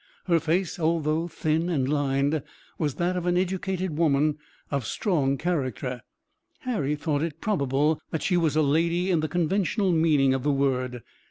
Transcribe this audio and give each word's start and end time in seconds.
Her 0.25 0.39
face, 0.39 0.79
although 0.79 1.27
thin 1.27 1.69
and 1.69 1.87
lined, 1.87 2.41
was 2.79 2.95
that 2.95 3.15
of 3.15 3.27
an 3.27 3.37
educated 3.37 3.99
woman 3.99 4.39
of 4.71 4.83
strong 4.87 5.37
character. 5.37 6.01
Harry 6.61 6.95
thought 6.95 7.21
it 7.21 7.39
probable 7.39 8.01
that 8.09 8.23
she 8.23 8.35
was 8.35 8.55
a 8.55 8.63
lady 8.63 9.11
in 9.11 9.19
the 9.19 9.29
conventional 9.29 9.91
meaning 9.91 10.33
of 10.33 10.41
the 10.41 10.51
word. 10.51 11.03